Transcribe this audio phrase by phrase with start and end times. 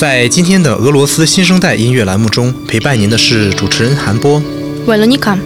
[0.00, 4.42] 在今天的俄罗斯新生代音乐栏目中，陪伴您的是主持人韩波。
[4.86, 5.38] 为了你看，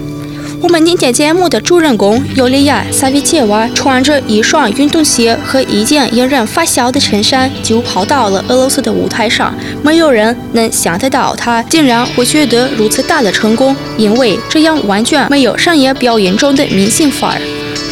[0.61, 9.53] 我们今天节目的主人公尤利亚·萨维切娃穿着一双运动鞋和一件引人发笑的衬衫，就跑到了俄罗斯的舞台上。
[9.83, 17.41] 没有人能想得到她竟然会取得如此大的成功，因为这样完全没有商业表演中的明星范儿。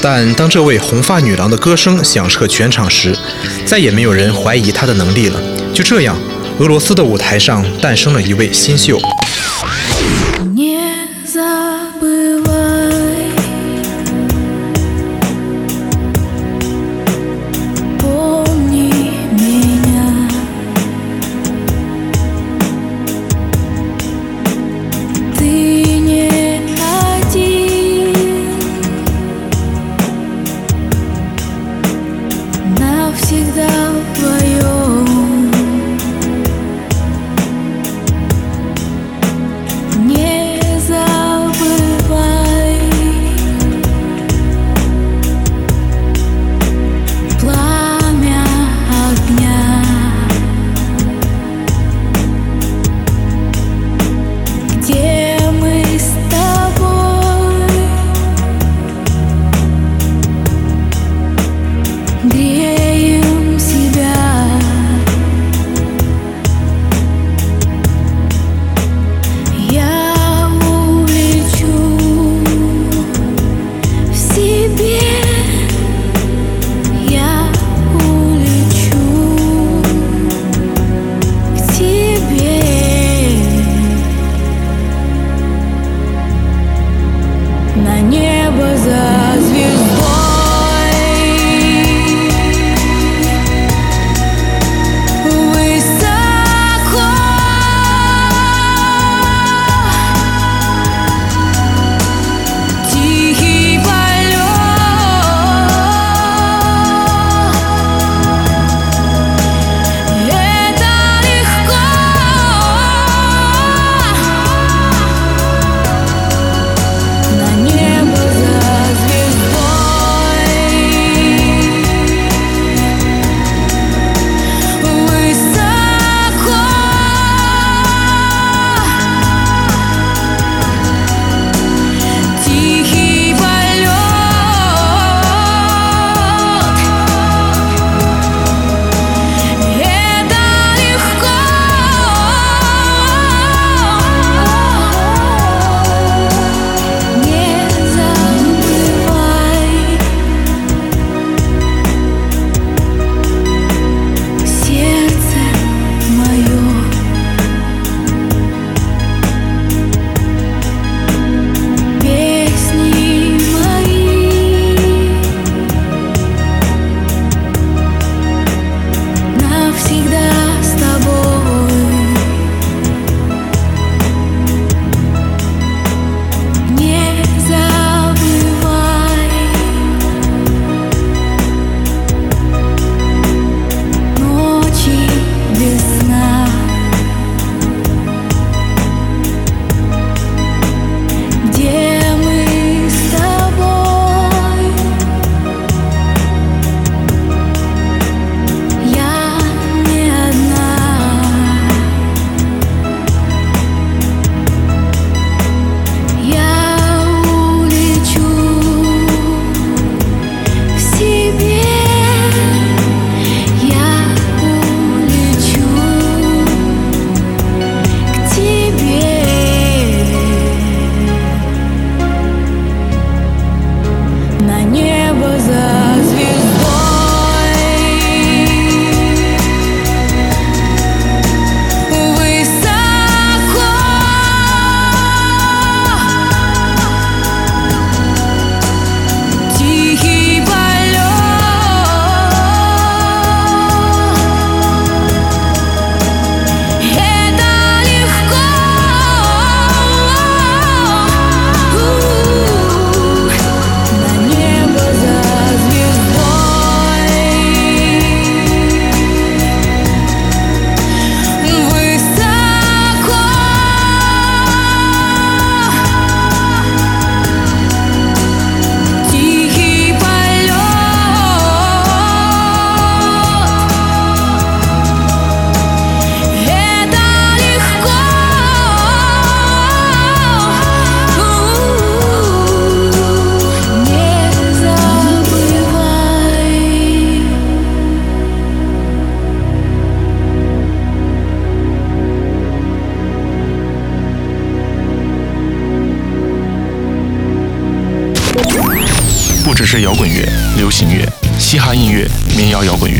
[0.01, 3.13] 但当这位红发女郎的歌声响彻全场时，
[3.67, 5.41] 再也没有人怀疑她的能力了。
[5.75, 6.17] 就这样。
[6.59, 8.99] 俄罗斯的舞台上诞生了一位新秀。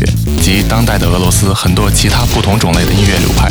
[0.03, 3.49] 乐及当代的俄罗斯很多其他不同种类的音乐流派。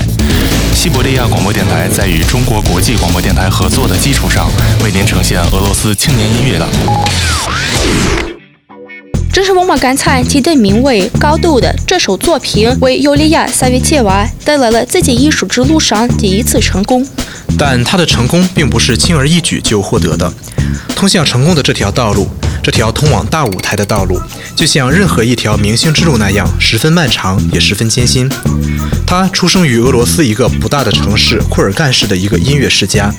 [0.74, 4.50] 西伯利亚广播电台在与中国国际广播电台合作的基础上，
[4.84, 7.04] 为您呈现俄罗斯青年音乐栏目。
[9.32, 17.06] 这是我们刚才提的名为《高度》的这首作品，为尤利娅·萨维切娃带来了自己艺术之路上第一次成功。
[17.58, 20.30] 但他的成功并不是轻而易举就获得的。
[20.94, 22.28] 通向成功的这条道路，
[22.62, 24.20] 这条通往大舞台的道路，
[24.54, 28.28] 就像任何一条明星之路那样，十分漫长，也十分艰辛。
[29.06, 33.12] 他出生于俄罗斯一个不大的城市库尔干市的一个音乐世家，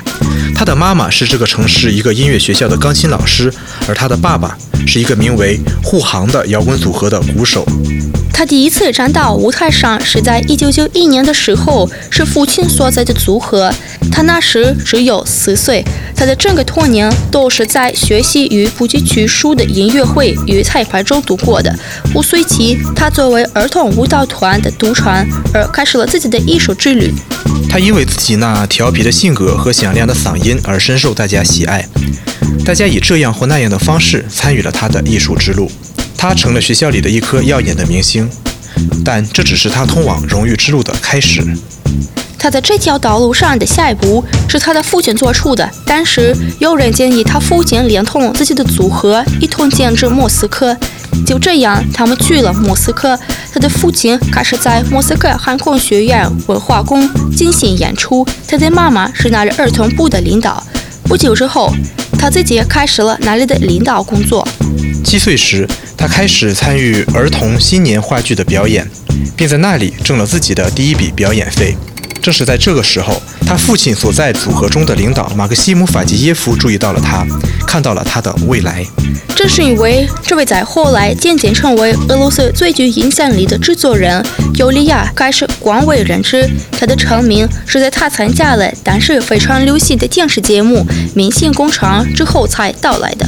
[0.56, 3.54] 他的妈妈是这个城市一个音乐学校的钢琴老师，
[3.88, 4.58] 而他的爸爸。
[4.86, 7.66] 是一个名为护航的摇滚组合的鼓手。
[8.34, 13.72] 他第一次站到舞台上是在1991年的时候，是父亲所在的组合。
[14.12, 15.82] 他那时只有四岁。
[16.24, 21.78] 他的整个童年都是在学习与不计其数的音乐会与彩排中度过的。
[22.16, 27.14] 五岁起，他作为儿童舞蹈团的独传而开始了自己的艺术之旅。
[27.70, 31.86] 他因为自己那调皮的性格和响亮的嗓音而深受大家喜爱。
[32.64, 35.70] 大家以这样或那样的方式参与了他的艺术之路，
[36.18, 38.30] 他成了学校里的一颗耀眼的明星，
[39.04, 41.44] 但这只是他通往荣誉之路的开始。
[42.44, 50.76] 他在这条道路上的下一步是他的父亲做出的，当时有人建议他父亲连同自己的组合一同前至莫斯科。
[51.26, 53.18] 就这样，他们去了莫斯科。
[53.54, 60.62] 他的父亲开始在莫斯科航空学院文化宫进行演出，他的妈妈是那里儿童部的领导。
[61.04, 61.74] 不久之后。
[62.20, 64.48] 他自己开始了那里的领导工作。
[65.04, 65.68] 七岁时，
[65.98, 68.90] 他开始参与儿童新年话剧的表演，
[69.36, 71.76] 并在那里挣了自己的第一笔表演费。
[72.24, 77.26] 正是在这个时候，他父亲所在组合中的领导马克西姆·法吉耶夫注意到了他，
[77.68, 78.86] 看到了他的未来。
[79.36, 84.26] 正是因为这位在后来渐渐成为俄罗斯最具影响力的制作人
[84.56, 86.50] 尤利娅开始广为人知。
[86.72, 90.78] 他的成名是在他参加了当时非常流行的电视节目
[91.14, 93.28] 《明星工厂》之后才到来的。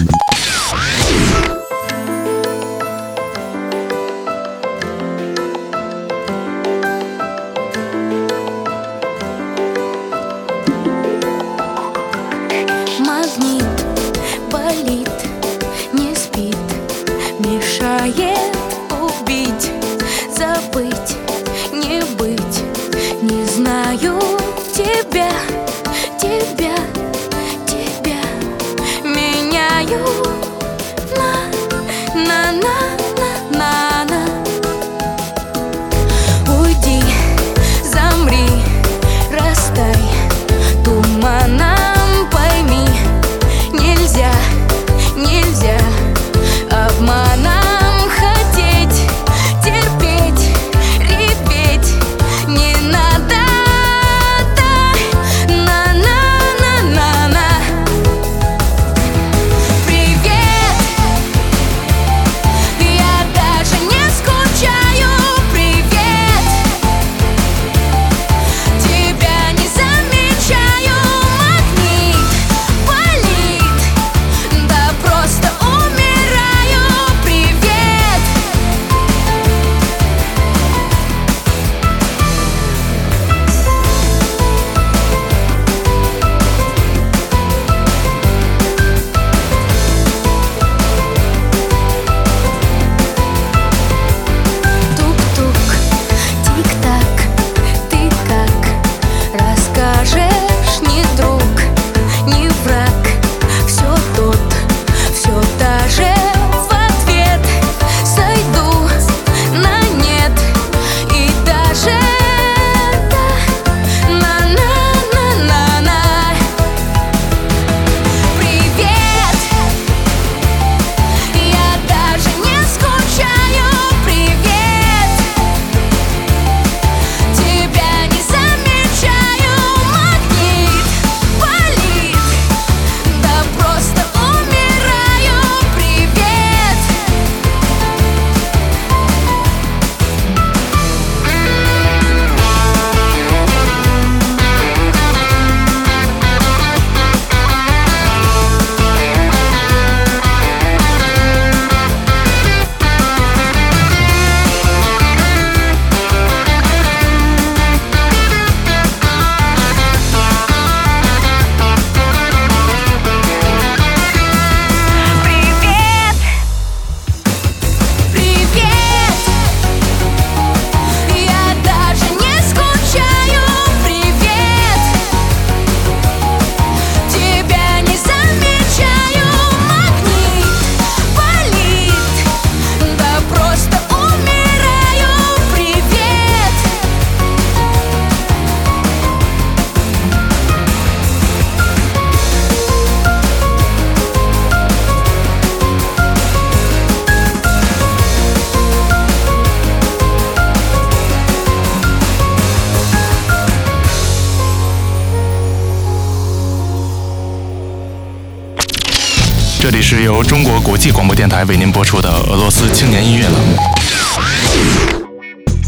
[209.60, 213.58] 这里是由中国国际广播电台为您播出的俄罗斯青年音乐栏目。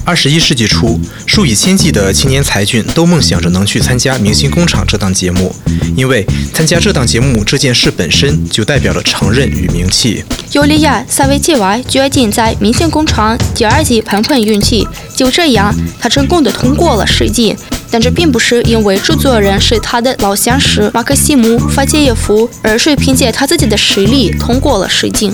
[0.06, 5.54] 二十一世纪初，数以千计的青年才俊都梦想着能去参加《明星工厂》这档节目，
[5.96, 10.24] 因为参加这档节目这件事本身就代表了承认与名气。
[10.54, 17.56] 尤利亚·萨维季娃决定在《明星工厂》第二季碰碰运气，就这样，他成功的通过了试镜。
[17.90, 25.34] 但这并不是因为制作人是他的老相识马克西姆·法杰耶夫，而是凭借他自己的实力通过了试镜。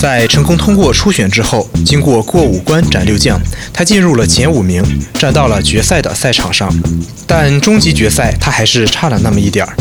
[0.00, 3.40] 在成功通过初选之后，经过过五关斩六将，
[3.72, 4.80] 他进入了前五名，
[5.14, 6.72] 站到了决赛的赛场上。
[7.26, 9.74] 但终极决赛他还是差了那么一点儿。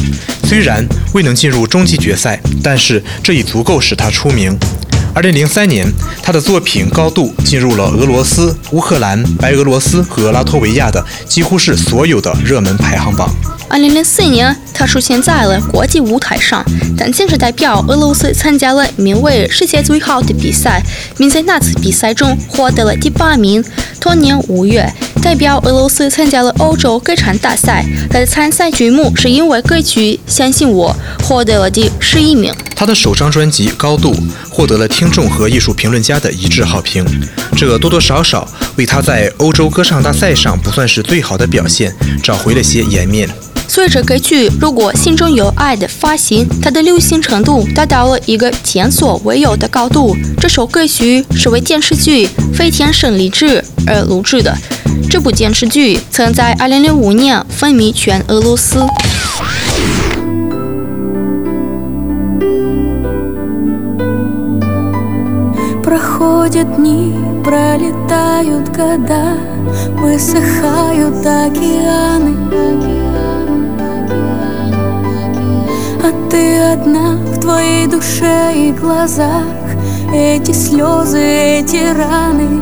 [0.44, 4.58] 虽然未能进入终极决赛，但是这已足够使他出名。
[5.17, 13.27] 二零零三年，他的作品《高度》进入了俄罗斯、乌克兰、白俄罗斯和拉脱维亚的几乎是所有的热门排行榜。
[13.67, 16.63] 二零零四年，他出现在了国际舞台上，
[16.95, 20.83] 但仅是代表俄罗斯参加了名为“世界最好的比赛”，
[21.17, 23.65] 并在那次比赛中获得了第八名。
[24.00, 24.88] 同年五月，
[25.19, 32.53] 代表俄罗斯参加了欧洲歌唱大赛，他的参赛曲目是因为歌曲《相信我》获得了第十一名。
[32.75, 34.13] 他的首张专辑《高度》
[34.50, 37.05] 获得了听众和艺术评论家的一致好评，
[37.57, 38.47] 这多多少少
[38.77, 41.93] 为他在欧洲歌唱大赛上不算是最好的表现
[42.24, 43.27] 找回了些颜面。
[43.69, 50.15] 随着歌曲《如果心中有爱》的发行，它的流行程度达到了一个前所未有的高度。
[50.39, 54.55] 这首歌曲是为电视剧《飞天胜利志》而录制的。
[55.11, 58.81] 这部电视剧曾在2005年风靡全俄罗斯。
[65.83, 67.14] Проходят дни,
[67.45, 69.37] пролетают года,
[69.99, 72.52] высыхают океаны.
[76.04, 79.45] А ты одна в твоей душе и глазах
[80.12, 82.61] Эти слезы, эти раны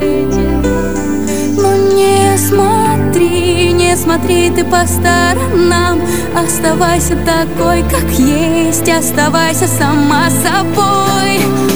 [1.56, 6.01] Но не смотри, не смотри ты по сторонам.
[6.35, 11.74] Оставайся такой, как есть Оставайся сама собой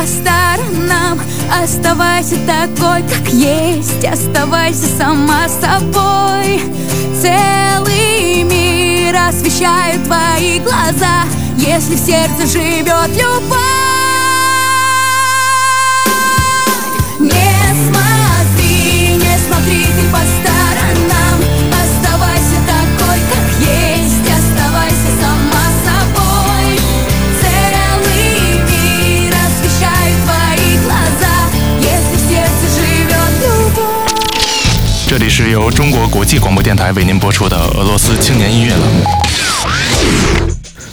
[0.00, 1.20] по сторонам.
[1.62, 4.04] Оставайся такой, как есть.
[4.04, 6.62] Оставайся сама собой.
[7.20, 11.24] Целый мир освещают твои глаза.
[11.56, 13.59] Если в сердце живет любовь
[35.30, 40.49] 是由中国国际广播电台为您播出的俄罗斯青年音乐栏目。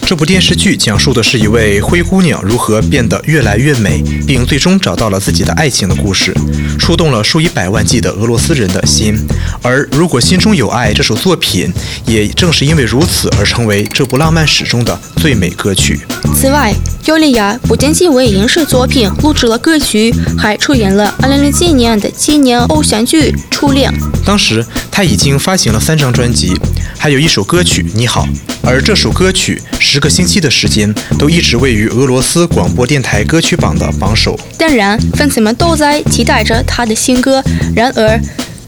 [0.08, 6.34] 这部电视剧讲述的是一位灰姑娘如何变得越来越美，并最终找到了自己的爱情的故事，
[6.78, 9.14] 触动了数以百万计的俄罗斯人的心。
[9.60, 11.70] 而《如果心中有爱》这首作品，
[12.06, 16.00] 也正是因为如此而成为这部浪漫史中的最美歌曲。
[16.34, 16.72] 此外，
[17.04, 23.92] 尤利娅不仅仅为影视作品录制了歌曲，还出演了2007年的纪念偶像剧《初恋》。
[24.24, 26.54] 当时她已经发行了三张专辑，
[26.96, 28.26] 还有一首歌曲《你好》，
[28.62, 29.60] 而这首歌曲
[29.98, 34.38] 十个星期的时间都一直位于俄罗斯广播电台歌曲榜的榜首。
[34.56, 37.42] 当然，粉丝们都在期待着他的新歌。
[37.74, 38.16] 然而，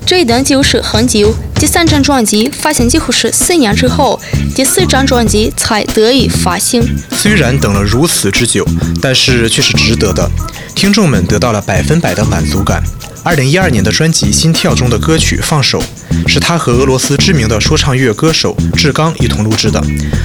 [0.04, 1.32] 这一等就是很久。
[1.60, 4.18] 第三张专辑发行几乎是四年之后，
[4.54, 6.82] 第四张专辑才得以发行。
[7.12, 8.66] 虽然等了如此之久，
[8.98, 10.26] 但是却是值得的。
[10.74, 12.82] 听众们得到了百分百的满足感。
[13.22, 15.82] 二零一二年的专辑《心跳》中的歌曲《放手》，
[16.26, 19.78] 是他和俄罗斯知名的说唱乐歌手志刚一同录制的。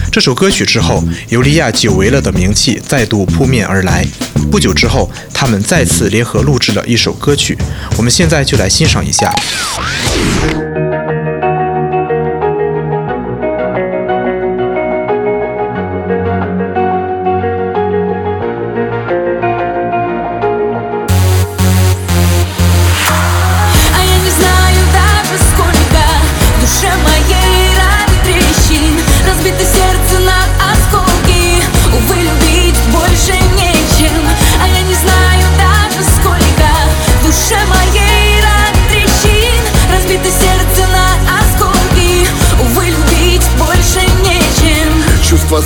[0.09, 4.05] 这首歌曲之后，尤利娅久违了的名气再度扑面而来。
[4.49, 7.57] 不久之后，他们再次联合录制了一首歌曲，
[7.97, 9.35] 我们现在就来欣赏一下。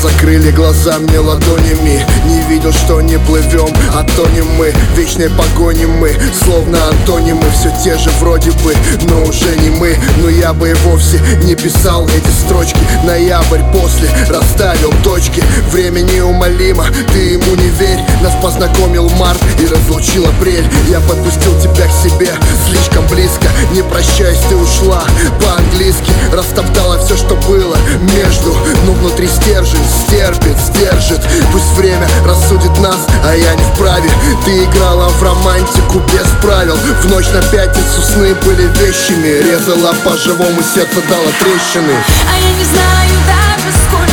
[0.06, 2.06] like закрыли глазами ладонями.
[2.28, 4.72] Не видел, что не плывем, а тонем мы.
[4.96, 7.50] Вечной погоне мы, словно антонимы.
[7.52, 8.76] Все те же вроде бы,
[9.10, 9.98] но уже не мы.
[10.18, 12.78] Но я бы и вовсе не писал эти строчки.
[13.06, 15.44] Ноябрь после расставил точки.
[15.72, 18.00] Время неумолимо, ты ему не верь.
[18.22, 20.66] Нас познакомил март и разлучил апрель.
[20.90, 22.30] Я подпустил тебя к себе
[22.68, 23.48] слишком близко.
[23.74, 25.04] Не прощаясь, ты ушла
[25.44, 26.12] по-английски.
[26.32, 27.76] Растоптала все, что было
[28.16, 29.80] между Но внутри стержень
[30.20, 31.22] стерпит, сдержит.
[31.52, 34.10] Пусть время рассудит нас, а я не вправе.
[34.44, 36.76] Ты играла в романтику без правил.
[36.76, 41.96] В ночь на пятницу сны были вещими Резала по-живому, сердце дало трещины.
[42.32, 44.09] А я не знаю даже сколько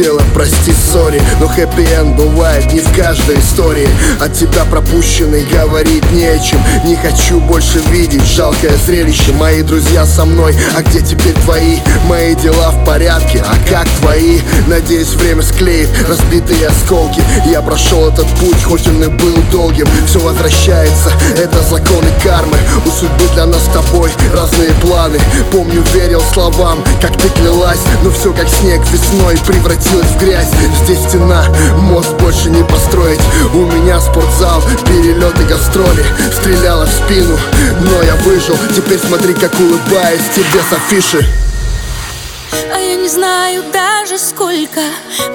[0.00, 3.88] Till прости, сори Но хэппи-энд бывает не в каждой истории.
[4.20, 9.32] От тебя пропущенный говорить не о чем Не хочу больше видеть жалкое зрелище.
[9.32, 11.78] Мои друзья со мной, а где теперь твои?
[12.06, 14.40] Мои дела в порядке, а как твои?
[14.66, 17.22] Надеюсь, время склеит разбитые осколки.
[17.46, 19.86] Я прошел этот путь, хоть он и был долгим.
[20.06, 22.56] Все возвращается, это законы кармы.
[22.86, 25.18] У судьбы для нас с тобой разные планы.
[25.52, 27.80] Помню, верил словам, как ты клялась.
[28.02, 30.50] Но все как снег весной превратилось в грязь.
[30.84, 31.44] Здесь стена,
[31.76, 33.20] мост больше не построить.
[33.54, 36.04] У меня спортзал, перелеты, гастроли.
[36.32, 37.38] Стреляла в спину,
[37.80, 38.56] но я выжил.
[38.74, 41.26] Теперь смотри, как улыбаюсь тебе с афиши.
[42.72, 44.80] А я не знаю даже сколько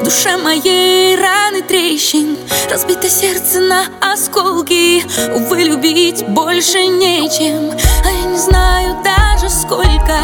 [0.02, 2.38] В душе моей раны трещин.
[2.70, 7.72] Разбито сердце на осколки Увы, любить больше нечем.
[8.04, 10.18] А я не знаю даже сколько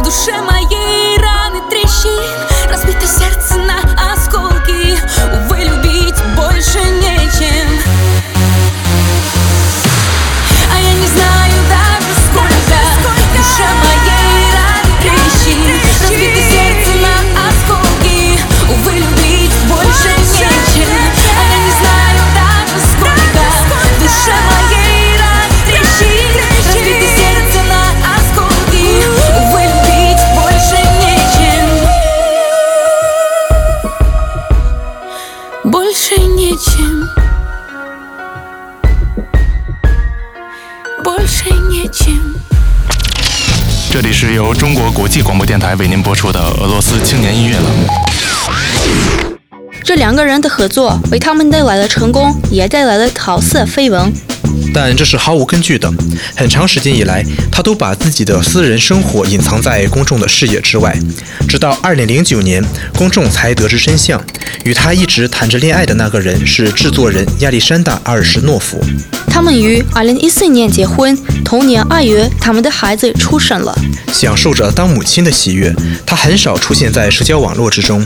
[0.00, 4.98] В душе моей раны трещин Разбито сердце на осколки.
[5.34, 7.07] Увы, любить больше нечем
[45.08, 47.88] 国国际广播电台为您播出的俄罗斯青年音乐栏目。
[49.82, 54.12] 这两个人的合作为他们带来了成功，也带来了桃色绯闻。
[54.74, 55.90] 但这是毫无根据的。
[56.36, 60.94] 很长时间以来，他都把自己的私人生活隐藏在公众的视野之外，
[61.48, 62.62] 直到2009年，
[62.94, 64.22] 公众才得知真相。
[64.66, 68.78] 与他一直谈着恋爱的那个人是制作人亚历山大·阿尔什诺夫。
[69.38, 73.72] 他们于二零一四年结婚，同年二月，他们的孩子出生了。
[74.12, 75.72] 享受着当母亲的喜悦，
[76.04, 78.04] 她很少出现在社交网络之中，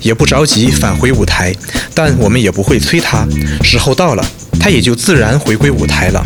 [0.00, 1.54] 也不着急返回舞台，
[1.94, 3.24] 但我们也不会催她。
[3.62, 4.26] 时候到了，
[4.60, 6.22] 他也就自然回归舞台了。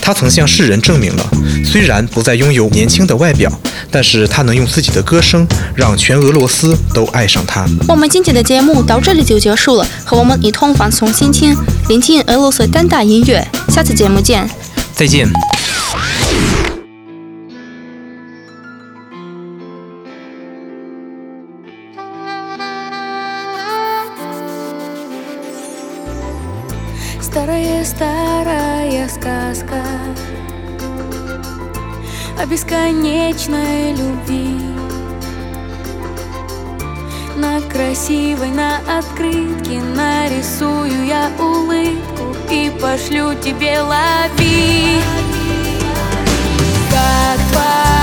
[0.00, 1.30] 他曾向世人证明了，
[1.64, 3.50] 虽然不再拥有年轻的外表，
[3.90, 7.66] 但是他能用自己的歌声让全俄罗斯都爱上他。
[7.88, 11.54] 我们今天的节目到这里就结束了，和我们一同放松心情，
[11.88, 13.46] 聆听俄罗斯当代音乐。
[13.68, 14.48] 下次节目见，
[14.94, 15.28] 再见。
[29.06, 29.82] Старая-старая сказка
[32.38, 34.60] О бесконечной любви.
[37.36, 45.00] На красивой, на открытке Нарисую я улыбку И пошлю тебе лови.
[46.90, 47.95] Как твои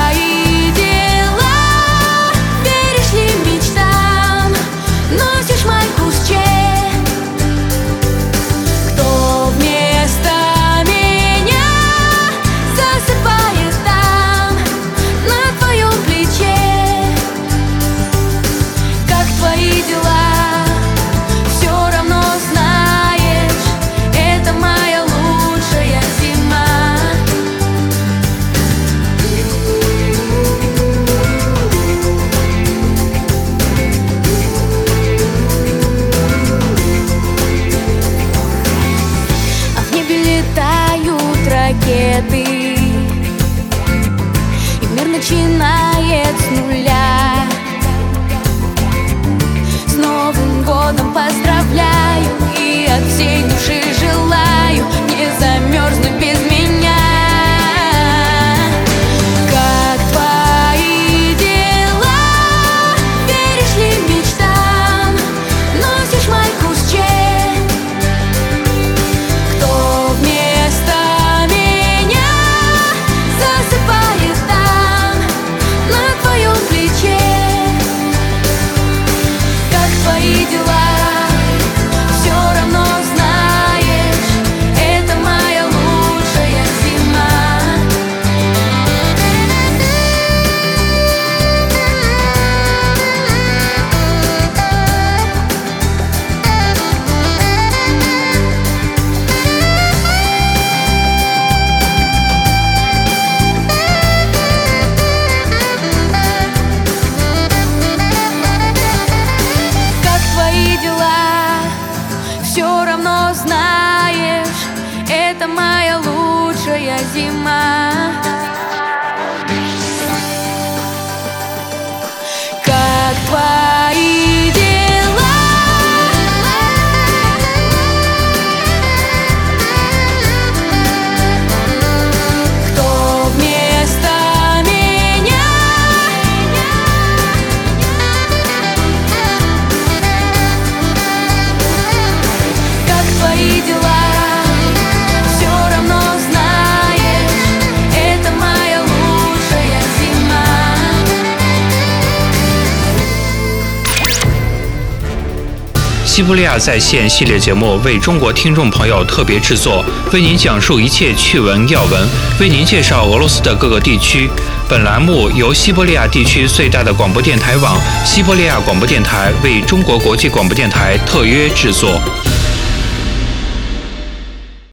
[156.13, 162.07] 西伯利亚在线系列节目为中国听众朋友特别制作，为您讲述一切趣闻要闻，
[162.39, 164.29] 为您介绍俄罗斯的各个地区。
[164.69, 171.99] 本栏目由西伯利亚地区最大的广播电台网——西伯利亚广播电台为中国国际广播电台特约制作。